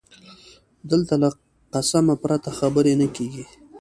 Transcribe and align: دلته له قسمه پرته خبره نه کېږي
دلته 0.91 1.13
له 1.21 1.29
قسمه 1.73 2.15
پرته 2.23 2.49
خبره 2.59 2.93
نه 3.01 3.07
کېږي 3.15 3.45